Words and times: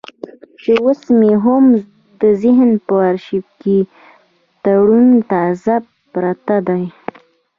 چې 0.61 0.71
اوس 0.85 1.01
مې 1.19 1.31
هم 1.43 1.65
د 2.21 2.23
ذهن 2.43 2.69
په 2.87 2.93
ارشيف 3.09 3.45
کې 3.61 3.77
ترو 4.63 4.99
تازه 5.31 5.75
پرته 6.13 6.55
ده. 6.67 6.77